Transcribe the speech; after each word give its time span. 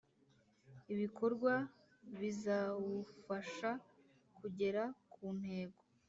ibikorwa 0.93 1.53
bizawufasha 2.19 3.69
kugera 4.39 4.83
ku 5.13 5.23
ntego 5.39 5.79